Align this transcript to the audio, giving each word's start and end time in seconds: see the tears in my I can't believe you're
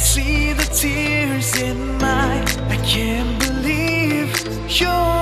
see 0.00 0.54
the 0.54 0.64
tears 0.64 1.60
in 1.60 1.98
my 1.98 2.42
I 2.70 2.76
can't 2.84 3.38
believe 3.38 4.30
you're 4.80 5.19